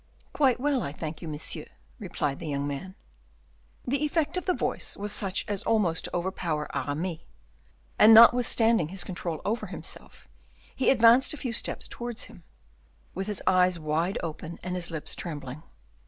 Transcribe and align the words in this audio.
"Quite 0.33 0.59
well, 0.59 0.81
I 0.81 0.91
thank 0.93 1.21
you, 1.21 1.27
monsieur," 1.27 1.67
replied 1.99 2.39
the 2.39 2.47
young 2.47 2.65
man. 2.65 2.95
The 3.85 4.03
effect 4.03 4.35
of 4.35 4.47
the 4.47 4.53
voice 4.55 4.97
was 4.97 5.11
such 5.11 5.45
as 5.47 5.61
almost 5.61 6.05
to 6.05 6.15
overpower 6.15 6.75
Aramis, 6.75 7.19
and 7.99 8.11
notwithstanding 8.11 8.87
his 8.87 9.03
control 9.03 9.41
over 9.45 9.67
himself, 9.67 10.27
he 10.75 10.89
advanced 10.89 11.35
a 11.35 11.37
few 11.37 11.53
steps 11.53 11.87
towards 11.87 12.23
him, 12.23 12.41
with 13.13 13.27
his 13.27 13.43
eyes 13.45 13.77
wide 13.77 14.17
open 14.23 14.57
and 14.63 14.73
his 14.73 14.89
lips 14.89 15.13
trembling. 15.13 15.61